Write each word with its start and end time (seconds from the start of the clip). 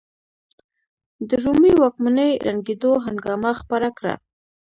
د 1.27 1.29
رومي 1.43 1.73
واکمنۍ 1.81 2.31
ړنګېدو 2.45 2.91
هنګامه 3.05 3.51
خپره 3.61 3.89
کړه. 3.97 4.13